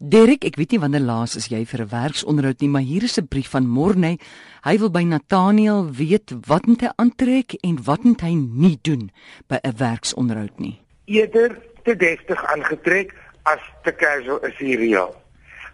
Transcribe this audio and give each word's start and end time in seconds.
Derek, 0.00 0.46
ek 0.48 0.56
weet 0.56 0.70
nie 0.72 0.78
wanneer 0.80 1.02
laas 1.04 1.34
is 1.36 1.50
jy 1.52 1.58
vir 1.68 1.82
'n 1.84 1.92
werksonderhoud 1.92 2.62
nie, 2.62 2.68
maar 2.72 2.86
hier 2.88 3.02
is 3.04 3.18
'n 3.18 3.28
brief 3.28 3.50
van 3.50 3.66
Morney. 3.68 4.16
Hy 4.64 4.78
wil 4.78 4.88
by 4.88 5.02
Nathaniel 5.04 5.92
weet 5.92 6.32
wat 6.48 6.64
moet 6.66 6.80
hy 6.80 6.90
aantrek 6.96 7.52
en 7.60 7.76
wat 7.84 8.04
moet 8.04 8.20
hy 8.20 8.32
nie 8.32 8.78
doen 8.80 9.10
by 9.46 9.58
'n 9.62 9.76
werksonderhoud 9.76 10.58
nie. 10.58 10.80
Eerder 11.04 11.60
te 11.84 11.96
deftig 11.96 12.44
aangetrek 12.44 13.14
as 13.42 13.60
te 13.82 13.92
casual 13.92 14.40
is 14.46 14.56
hier 14.56 14.78
reël. 14.78 15.14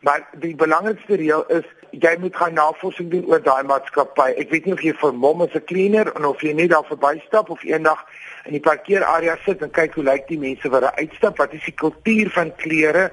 Maar 0.03 0.27
die 0.41 0.57
belangrikste 0.57 1.15
reël 1.15 1.47
is 1.47 1.65
jy 1.93 2.17
moet 2.19 2.37
gaan 2.37 2.55
navorsing 2.55 3.11
doen 3.11 3.27
oor 3.27 3.43
daai 3.43 3.63
maatskappy. 3.63 4.35
Ek 4.37 4.51
weet 4.51 4.65
nie 4.65 4.75
of 4.75 4.83
jy 4.83 4.93
vir 4.93 5.15
mom 5.15 5.43
as 5.43 5.55
'n 5.55 5.65
cleaner 5.65 6.13
en 6.17 6.25
of 6.25 6.41
jy 6.41 6.53
net 6.53 6.71
daar 6.71 6.85
verbystap 6.85 7.51
of 7.51 7.63
eendag 7.63 8.05
in 8.45 8.53
die 8.53 8.61
parkeerarea 8.61 9.39
sit 9.45 9.63
en 9.63 9.71
kyk 9.71 9.95
hoe 9.95 10.05
lyk 10.05 10.27
die 10.27 10.39
mense 10.39 10.69
wat 10.69 10.83
daar 10.83 10.99
uitstap, 10.99 11.39
wat 11.39 11.53
is 11.53 11.65
die 11.65 11.75
kultuur 11.75 12.31
van 12.31 12.53
klere 12.57 13.13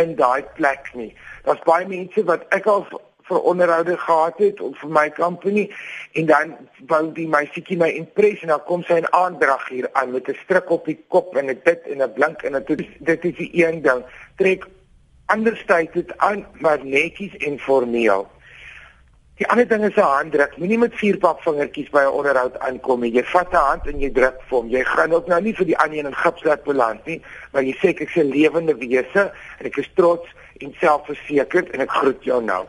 in 0.00 0.14
daai 0.16 0.42
plek 0.56 0.90
nie. 0.94 1.14
Daar's 1.44 1.64
baie 1.64 1.86
mense 1.88 2.24
wat 2.24 2.46
ek 2.54 2.66
al 2.66 2.86
vir 3.28 3.40
onderhoude 3.40 3.96
gehad 3.96 4.38
het 4.38 4.60
of 4.60 4.78
vir 4.80 4.90
my 4.90 5.06
company 5.16 5.70
en 6.18 6.26
dan 6.26 6.54
wou 6.90 7.02
die 7.16 7.28
meisietjie 7.28 7.78
my 7.80 7.88
impress 7.96 8.42
en 8.42 8.52
dan 8.54 8.64
kom 8.68 8.84
sy 8.88 8.98
in 9.02 9.08
aandrag 9.14 9.68
hier 9.68 9.88
aan 9.92 10.12
met 10.12 10.28
'n 10.28 10.38
stryk 10.44 10.70
op 10.70 10.84
die 10.90 10.98
kop 11.08 11.36
en 11.36 11.50
'n 11.50 11.60
dit 11.64 11.82
en 11.94 12.02
'n 12.02 12.12
blink 12.12 12.42
en 12.42 12.64
dit 12.66 12.86
dit 12.98 13.24
is 13.24 13.36
die 13.36 13.50
een 13.64 13.82
ding. 13.82 14.04
Trek 14.36 14.66
anders 15.26 15.64
tyd 15.66 15.92
dit 15.92 16.18
aan 16.18 16.46
maar 16.60 16.84
netjies 16.84 17.36
en 17.36 17.58
formeel. 17.58 18.26
Die 19.40 19.48
ander 19.48 19.64
ding 19.68 19.84
is 19.84 19.96
'n 19.96 20.00
handdruk. 20.00 20.56
Moenie 20.56 20.78
met 20.78 20.94
vier 20.94 21.16
papvingertjies 21.16 21.90
by 21.90 22.02
'n 22.04 22.16
onderhoud 22.18 22.58
aankom 22.58 23.00
nie. 23.00 23.12
Jy 23.12 23.24
vat 23.24 23.52
'n 23.52 23.56
hand 23.56 23.86
en 23.86 24.00
jy 24.00 24.10
druk 24.12 24.40
vir 24.48 24.58
hom. 24.58 24.68
Jy 24.68 24.84
gaan 24.84 25.12
ook 25.12 25.26
nou 25.26 25.40
nie 25.40 25.54
vir 25.54 25.66
die 25.66 25.78
ander 25.78 25.98
een 25.98 26.06
in 26.06 26.14
gips 26.14 26.42
laat 26.44 26.64
beland 26.64 27.06
nie, 27.06 27.22
maar 27.52 27.62
jy 27.62 27.74
sê 27.80 27.88
ek 27.88 28.00
is 28.00 28.16
'n 28.16 28.28
lewende 28.28 28.74
wese 28.76 29.32
en 29.58 29.66
ek 29.66 29.76
is 29.76 29.90
trots 29.94 30.28
en 30.58 30.74
selfversekerd 30.80 31.70
en 31.70 31.80
ek 31.80 31.90
groet 31.90 32.24
jou 32.24 32.42
nou. 32.42 32.66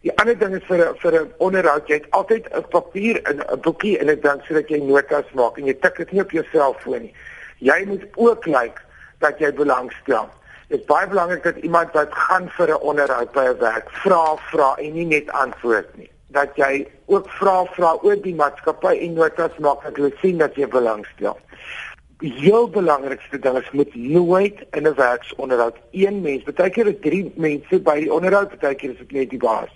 Die 0.00 0.18
ander 0.18 0.38
ding 0.38 0.54
is 0.54 0.64
vir 0.66 0.90
'n 0.90 0.94
vir 0.98 1.12
'n 1.20 1.32
onderhoud, 1.38 1.86
jy 1.86 1.94
het 1.94 2.10
altyd 2.10 2.48
'n 2.50 2.68
papier 2.68 3.22
en 3.22 3.38
'n 3.38 3.60
boekie 3.60 3.98
en 3.98 4.10
'n 4.10 4.20
ding 4.20 4.42
sodat 4.44 4.68
jy 4.68 4.78
notas 4.78 5.30
maak 5.34 5.58
en 5.58 5.66
jy 5.66 5.74
tik 5.74 5.96
dit 5.96 6.12
nie 6.12 6.20
op 6.20 6.30
jou 6.30 6.44
selfoon 6.52 7.02
nie. 7.02 7.14
Jy 7.58 7.84
moet 7.86 8.04
ook 8.16 8.46
lyk 8.46 8.60
like 8.60 8.80
dat 9.18 9.38
jy 9.38 9.52
belangstel. 9.52 10.28
Dit 10.72 10.80
is 10.80 10.88
baie 10.88 11.04
belangrik 11.04 11.42
dat 11.44 11.56
iemand 11.60 11.92
wat 11.92 12.14
gaan 12.16 12.46
vir 12.56 12.70
'n 12.72 12.80
onderhoud 12.90 13.32
by 13.32 13.44
'n 13.48 13.58
werk 13.58 13.90
vra 13.90 14.36
vra 14.36 14.74
en 14.74 14.92
nie 14.92 15.04
net 15.06 15.32
antwoord 15.32 15.96
nie. 15.96 16.10
Dat 16.26 16.56
jy 16.56 16.88
ook 17.06 17.28
vra 17.30 17.64
vra 17.64 17.90
oor 18.02 18.16
die 18.16 18.34
maatskappy 18.34 18.94
en 19.04 19.12
notas 19.12 19.58
maak 19.58 19.82
dat 19.82 19.96
hulle 19.96 20.12
sien 20.20 20.38
dat 20.38 20.54
jy 20.54 20.68
belangstel. 20.68 21.38
Die 22.18 22.32
heel 22.32 22.68
belangrikste 22.68 23.38
ding 23.38 23.58
is 23.58 23.70
moet 23.70 23.94
nooit 23.94 24.64
in 24.70 24.86
'n 24.86 24.94
werksonderhoud 24.94 25.76
een 25.90 26.20
mens, 26.20 26.42
baie 26.42 26.70
keer 26.70 26.86
is 26.86 27.00
drie 27.00 27.32
mense 27.36 27.80
by 27.80 28.00
die 28.00 28.12
onderhoud, 28.12 28.58
baie 28.60 28.74
keer 28.74 28.90
is 28.90 28.98
dit 28.98 29.12
net 29.12 29.30
die 29.30 29.38
baas. 29.38 29.70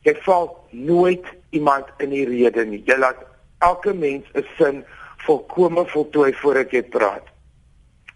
Jy 0.00 0.14
val 0.14 0.64
nooit 0.70 1.26
iemand 1.50 1.86
in 1.98 2.10
die 2.10 2.24
rede 2.24 2.64
nie. 2.64 2.82
Jy 2.86 2.96
laat 2.96 3.20
elke 3.58 3.92
mens 3.94 4.24
'n 4.34 4.46
sin 4.56 4.84
volkome 5.16 5.86
voltooi 5.86 6.32
voordat 6.32 6.70
jy 6.70 6.82
praat. 6.82 7.31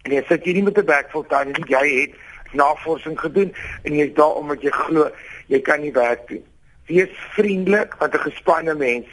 En 0.07 0.13
jy 0.15 0.23
sit 0.27 0.45
hier 0.47 0.55
nie 0.55 0.63
met 0.63 0.77
'n 0.79 0.87
bek 0.87 1.11
vol 1.11 1.25
tande 1.27 1.51
nie. 1.59 1.67
Jy 1.75 1.87
het 2.01 2.13
navorsing 2.55 3.19
gedoen 3.19 3.53
en 3.83 3.93
jy's 3.93 4.13
daar 4.15 4.39
omdat 4.39 4.61
jy 4.61 4.71
glo 4.71 5.09
jy 5.47 5.59
kan 5.61 5.81
nie 5.81 5.91
werk 5.91 6.27
doen. 6.27 6.43
Wees 6.87 7.11
vriendelik 7.35 7.95
want 7.99 8.13
'n 8.13 8.29
gespanne 8.29 8.75
mens 8.75 9.07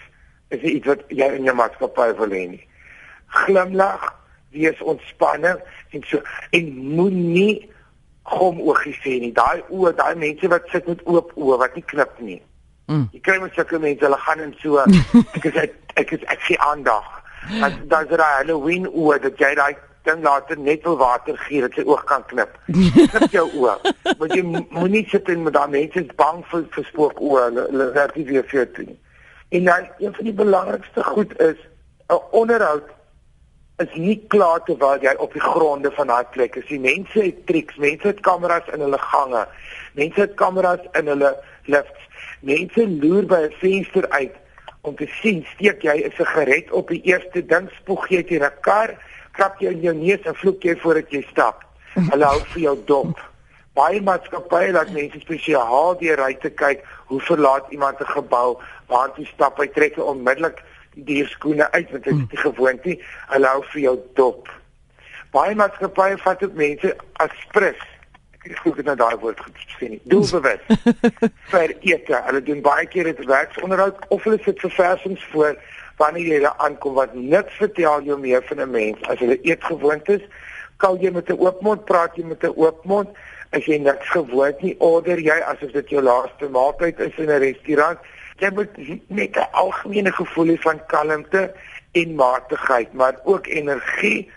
is 0.49 0.61
iets 0.63 0.87
wat 0.87 1.03
jy 1.09 1.27
in 1.35 1.45
jou 1.45 1.57
maatskappy 1.57 2.15
wil 2.17 2.31
hê 2.31 2.49
nie. 2.49 2.67
Glimlag, 3.27 4.15
wees 4.51 4.81
ontspanne 4.83 5.63
en 5.91 6.03
so 6.07 6.23
en 6.51 6.77
moenie 6.77 7.71
kom 8.23 8.61
oogies 8.61 8.99
sê 9.03 9.19
nie. 9.21 9.33
Daai 9.33 9.63
oë, 9.69 9.95
daai 9.97 10.15
mense 10.15 10.49
wat 10.49 10.69
sit 10.71 10.87
met 10.87 11.01
oop 11.05 11.33
oë 11.35 11.59
wat 11.59 11.75
nie 11.75 11.85
knip 11.85 12.21
nie. 12.21 12.43
Mm. 12.87 13.09
Jy 13.13 13.21
kry 13.21 13.41
met 13.41 13.53
sulke 13.55 13.79
mense, 13.79 14.05
hulle 14.05 14.19
gaan 14.19 14.41
in 14.41 14.55
so 14.63 14.79
ek 15.37 15.45
is 15.45 15.55
ek, 15.55 15.75
ek 15.95 16.13
is 16.13 16.23
ek 16.25 16.41
sien 16.41 16.59
aandag. 16.59 17.11
Dat 17.61 17.73
daai 17.89 18.37
Halloween 18.39 18.87
oë 18.87 19.19
dat 19.21 19.39
jy 19.39 19.55
daai 19.55 19.75
ding 20.05 20.23
later 20.23 20.59
net 20.59 20.83
wil 20.85 20.97
water 20.97 21.39
gee 21.47 21.61
dat 21.65 21.77
sy 21.77 21.85
oog 21.89 22.05
kan 22.05 22.25
knip. 22.31 22.59
Knip 23.13 23.31
jou 23.33 23.47
oog. 23.61 23.81
Want 24.19 24.35
jy 24.35 24.43
moenie 24.45 25.05
sit 25.09 25.29
en 25.33 25.47
met 25.47 25.57
daai 25.57 25.71
mense 25.73 26.05
bang 26.17 26.43
vir 26.51 26.67
vir 26.77 26.85
spook 26.91 27.21
oë. 27.21 27.47
Hulle 27.57 27.89
werk 27.97 28.19
nie 28.21 28.27
weer 28.29 28.45
vir 28.51 28.69
toe 28.77 28.85
nie. 28.91 28.99
En 29.55 29.65
dan 29.71 29.89
een 29.99 30.15
van 30.15 30.29
die 30.29 30.37
belangrikste 30.43 31.05
goed 31.05 31.33
is 31.41 31.57
'n 32.13 32.21
onderhoud 32.31 32.91
is 33.83 33.95
nie 33.95 34.19
klaar 34.29 34.63
terwyl 34.67 35.03
jy 35.03 35.15
op 35.19 35.33
die 35.33 35.43
gronde 35.43 35.91
van 35.97 36.07
daai 36.07 36.25
plek 36.31 36.57
is. 36.57 36.67
Die 36.69 36.81
mense 36.81 37.19
het 37.23 37.47
triks, 37.47 37.77
mense 37.77 38.07
het 38.07 38.21
kameras 38.21 38.69
in 38.75 38.81
hulle 38.81 38.99
gange. 38.99 39.47
Mense 39.99 40.21
het 40.21 40.35
kameras 40.35 40.85
in 40.93 41.11
hulle 41.11 41.33
lifts. 41.65 42.03
Mense 42.41 42.89
loer 42.89 43.27
by 43.27 43.41
'n 43.49 43.55
venster 43.59 44.09
uit 44.09 44.37
om 44.83 44.97
te 44.97 45.09
sien 45.21 45.47
steek 45.55 45.83
jy 45.83 45.97
'n 46.05 46.13
sigaret 46.17 46.71
op 46.71 46.89
die 46.89 47.03
eerste 47.03 47.47
ding, 47.47 47.71
spoeg 47.81 48.09
jy 48.09 48.23
teen 48.23 48.45
'n 48.45 48.61
kar 48.61 48.95
krap 49.35 49.61
jy 49.63 49.75
in 49.75 49.85
jou 49.85 49.95
neus 49.99 50.27
en 50.29 50.37
vloek 50.41 50.65
jy 50.65 50.75
voordat 50.83 51.13
jy 51.13 51.23
stap. 51.31 51.63
Hulle 51.95 52.27
hou 52.27 52.43
vir 52.55 52.63
jou 52.69 52.75
dop. 52.89 53.23
Baie 53.75 54.01
maatskappye 54.07 54.71
laat 54.75 54.93
mense 54.95 55.19
spesiaal 55.23 55.97
deur 55.99 56.21
ry 56.23 56.35
te 56.43 56.51
kyk 56.51 56.85
hoe 57.11 57.21
verlaat 57.29 57.73
iemand 57.75 58.01
'n 58.01 58.15
gebou, 58.15 58.59
waar 58.87 59.11
hy 59.17 59.25
stap, 59.25 59.59
hy 59.59 59.67
trek 59.67 59.99
onmiddellik 59.99 60.63
die 60.95 61.05
dierskoene 61.05 61.71
uit 61.73 61.91
want 61.91 62.05
dit 62.05 62.15
is 62.15 62.29
die 62.31 62.39
gewoonte. 62.39 62.99
Hulle 63.33 63.47
hou 63.47 63.63
vir 63.73 63.81
jou 63.81 63.97
dop. 64.15 64.49
Baie 65.33 65.55
maatskappye 65.55 66.19
vat 66.23 66.43
ook 66.43 66.55
mense 66.55 66.97
as 67.13 67.35
prins. 67.51 67.83
Ek 68.39 68.51
het 68.51 68.59
goed 68.59 68.85
na 68.85 68.95
daai 68.95 69.17
woord 69.19 69.41
gesien 69.41 69.91
nie. 69.91 70.01
Doelbewus. 70.05 70.63
vir 71.53 71.75
ete. 71.81 72.21
Hulle 72.27 72.43
doen 72.43 72.61
baie 72.63 72.87
keer 72.87 73.05
dit 73.05 73.25
werksonderhoud 73.27 73.97
of 74.09 74.23
hulle 74.23 74.39
sit 74.45 74.61
verversings 74.61 75.25
voor 75.33 75.57
wanneer 75.97 76.27
jy 76.27 76.41
daar 76.41 76.59
aankom 76.67 76.95
wat 76.95 77.15
niks 77.15 77.55
vertel 77.61 78.03
jou 78.03 78.19
meer 78.19 78.43
van 78.49 78.61
'n 78.61 78.71
mens 78.71 79.03
as 79.03 79.19
hulle 79.19 79.39
eetgewoontes 79.43 80.23
kal 80.77 80.99
jy 81.01 81.11
met 81.11 81.31
'n 81.31 81.39
oop 81.39 81.61
mond 81.63 81.85
praat 81.85 82.17
jy 82.17 82.25
met 82.25 82.43
'n 82.45 82.57
oop 82.57 82.85
mond. 82.85 83.09
As 83.51 83.65
jy 83.65 83.79
niks 83.79 84.09
gewoond 84.11 84.63
nie 84.63 84.77
order 84.79 85.19
jy 85.19 85.39
asof 85.41 85.71
dit 85.73 85.89
jou 85.89 86.03
laaste 86.03 86.49
maaltyd 86.49 86.99
is 86.99 87.17
in 87.17 87.31
'n 87.31 87.39
restaurant. 87.39 87.99
Jy 88.39 88.51
moet 88.51 88.71
net 89.09 89.37
'n 89.37 89.53
algemene 89.53 90.13
gevoel 90.13 90.47
hê 90.47 90.59
van 90.59 90.87
kalmte 90.87 91.53
en 91.93 92.15
matigheid 92.15 92.93
maar 92.93 93.17
ook 93.25 93.47
energie 93.47 94.31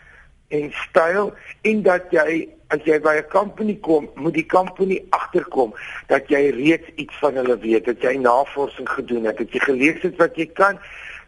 en 0.48 0.72
styl 0.72 1.34
en 1.62 1.82
dat 1.84 2.04
jy 2.12 2.48
as 2.70 2.80
jy 2.84 3.00
by 3.00 3.16
'n 3.18 3.30
company 3.30 3.76
kom, 3.80 4.10
moet 4.16 4.34
die 4.34 4.46
company 4.46 5.06
agterkom 5.10 5.74
dat 6.08 6.28
jy 6.28 6.50
reeds 6.50 6.88
iets 6.96 7.16
van 7.20 7.34
hulle 7.36 7.58
weet, 7.58 7.86
dat 7.86 8.02
jy 8.02 8.18
navorsing 8.18 8.90
gedoen 8.90 9.26
het, 9.26 9.38
dat 9.38 9.52
jy 9.52 9.60
gelees 9.60 10.02
het 10.02 10.16
wat 10.18 10.36
jy 10.36 10.46
kan 10.46 10.80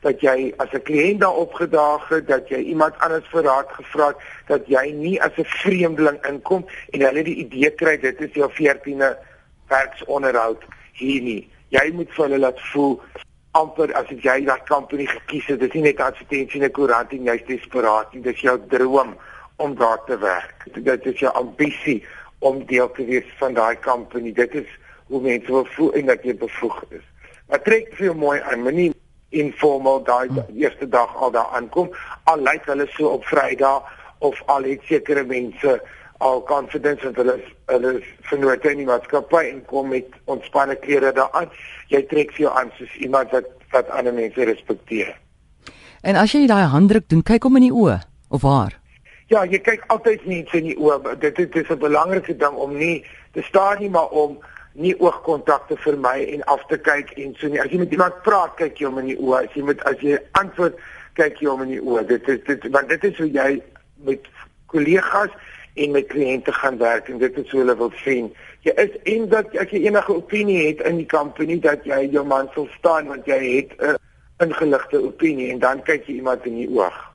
dat 0.01 0.21
jy 0.21 0.53
as 0.57 0.71
'n 0.71 0.81
kliënt 0.81 1.19
daar 1.19 1.35
opgedaag 1.35 2.07
het, 2.09 2.27
dat 2.27 2.49
jy 2.49 2.57
iemand 2.57 2.97
anders 2.97 3.27
vir 3.31 3.43
raad 3.43 3.69
gevra 3.71 4.07
het, 4.07 4.17
dat 4.47 4.67
jy 4.67 4.91
nie 4.91 5.21
as 5.21 5.31
'n 5.37 5.45
vreemdeling 5.45 6.25
inkom 6.25 6.65
en 6.89 7.01
hulle 7.01 7.23
die 7.23 7.35
idee 7.35 7.71
kry 7.71 7.97
dit 7.97 8.21
is 8.21 8.33
jou 8.33 8.49
14de 8.51 9.17
werksonderhoud 9.67 10.63
hier 10.93 11.21
nie. 11.21 11.49
Jy 11.69 11.91
moet 11.93 12.11
vir 12.11 12.25
hulle 12.25 12.39
laat 12.39 12.59
voel 12.71 13.01
amper 13.51 13.93
as 13.93 14.09
jy 14.09 14.45
daai 14.45 14.61
company 14.67 15.05
gekies 15.05 15.45
het, 15.45 15.59
dis 15.59 15.73
nie 15.73 15.81
net 15.81 15.99
advertensie 15.99 16.61
in 16.61 16.65
'n 16.65 16.71
koerant 16.71 17.11
en 17.11 17.23
jy's 17.23 17.45
desperaat 17.45 18.13
nie, 18.13 18.21
dis 18.21 18.41
jou 18.41 18.59
droom 18.69 19.17
om 19.57 19.75
daar 19.75 20.03
te 20.05 20.17
werk. 20.17 20.65
Dit 20.73 21.05
is 21.05 21.19
jou 21.19 21.33
ambisie 21.33 22.05
om 22.39 22.65
deel 22.65 22.91
te 22.91 23.05
wees 23.05 23.25
van 23.37 23.53
daai 23.53 23.79
company. 23.79 24.31
Dit 24.33 24.53
is 24.53 24.67
hoe 25.07 25.21
mense 25.21 25.51
wil 25.51 25.65
voel 25.65 25.93
en 25.93 26.05
dat 26.05 26.23
jy 26.23 26.35
bevoeg 26.35 26.83
is. 26.89 27.05
Maar 27.49 27.61
trek 27.61 27.93
vir 27.97 28.05
jou 28.05 28.15
mooi 28.15 28.39
aan, 28.39 28.61
moenie 28.63 28.93
informeel 29.29 30.03
daai 30.03 30.27
hmm. 30.27 30.43
eerste 30.55 30.87
dag 30.89 31.15
al 31.15 31.31
daar 31.31 31.49
aankom. 31.53 31.89
Al 32.23 32.41
lyk 32.41 32.65
hulle 32.65 32.87
so 32.91 33.07
op 33.07 33.25
Vrydag 33.25 33.83
of 34.19 34.41
al 34.45 34.63
het 34.63 34.81
sekere 34.83 35.23
mense 35.23 35.79
al 36.19 36.43
confidence 36.43 37.03
dat 37.03 37.15
hulle 37.15 37.37
hulle 37.65 37.93
vernoot 38.27 38.65
in 38.65 38.81
die 38.81 38.87
maatskappy 38.87 39.43
en 39.53 39.61
kom 39.65 39.87
met 39.93 40.07
ontspanne 40.25 40.75
klere 40.83 41.13
daaraan 41.15 41.47
jy 41.93 42.01
trek 42.11 42.33
vir 42.35 42.45
jou 42.45 42.51
aan 42.59 42.71
soos 42.77 42.97
iemand 42.99 43.31
wat 43.35 43.47
wat 43.71 43.89
ander 43.93 44.13
mense 44.13 44.43
respekteer. 44.49 45.13
En 46.01 46.17
as 46.19 46.33
jy 46.33 46.47
daai 46.49 46.65
handdruk 46.73 47.07
doen 47.07 47.23
kyk 47.23 47.47
hom 47.47 47.59
in 47.61 47.69
die 47.69 47.75
oë 47.75 47.99
of 48.35 48.43
waar 48.43 48.75
ja 49.31 49.45
jy 49.45 49.61
kyk 49.63 49.85
altyd 49.93 50.25
net 50.25 50.53
in 50.57 50.71
die 50.71 50.77
oë. 50.77 51.15
Dit, 51.21 51.35
dit 51.35 51.55
is 51.55 51.69
'n 51.69 51.79
belangrike 51.79 52.35
ding 52.35 52.55
om 52.67 52.75
nie 52.75 53.05
te 53.31 53.41
staan 53.41 53.79
nie 53.79 53.89
maar 53.89 54.09
om 54.09 54.39
nie 54.73 54.95
oogkontakte 54.99 55.77
vir 55.83 55.97
my 55.97 56.17
en 56.35 56.43
af 56.43 56.65
te 56.69 56.77
kyk 56.77 57.11
en 57.17 57.35
so 57.39 57.47
nie. 57.47 57.61
As 57.61 57.71
jy 57.71 57.81
met 57.81 57.91
iemand 57.91 58.21
praat, 58.23 58.55
kyk 58.59 58.79
jy 58.79 58.87
hom 58.87 58.99
in 59.01 59.11
die 59.11 59.17
oë. 59.17 59.45
As 59.47 59.55
jy 59.55 59.63
met 59.67 59.83
as 59.89 60.01
jy 60.05 60.19
antwoord, 60.39 60.77
kyk 61.19 61.41
jy 61.41 61.49
hom 61.49 61.63
in 61.65 61.73
die 61.75 61.81
oë. 61.81 62.05
Dit 62.07 62.29
is 62.29 62.43
dit 62.47 62.67
want 62.73 62.89
dit 62.89 63.07
is 63.09 63.17
hoe 63.17 63.29
jy 63.33 63.49
met 64.07 64.29
kollegas 64.69 65.33
en 65.79 65.91
met 65.91 66.07
kliënte 66.07 66.53
gaan 66.53 66.77
werk 66.77 67.09
en 67.09 67.17
dit 67.17 67.37
is 67.37 67.51
hoe 67.51 67.61
hulle 67.63 67.75
wil 67.77 67.91
sien. 68.03 68.31
Jy 68.67 68.75
is 68.83 68.95
en 69.13 69.29
dat 69.31 69.53
as 69.57 69.71
jy 69.73 69.85
enige 69.87 70.15
opinie 70.15 70.59
het 70.67 70.83
in 70.87 70.99
die 71.01 71.09
company 71.09 71.59
dat 71.63 71.85
jy 71.87 72.05
jou 72.13 72.25
man 72.27 72.49
sal 72.55 72.67
staan 72.77 73.07
want 73.11 73.27
jy 73.29 73.39
het 73.55 73.75
'n 73.79 73.97
ingeligte 74.43 75.01
opinie 75.03 75.51
en 75.51 75.59
dan 75.59 75.83
kyk 75.83 76.07
jy 76.07 76.19
iemand 76.19 76.45
in 76.45 76.55
die 76.55 76.69
oog. 76.69 77.08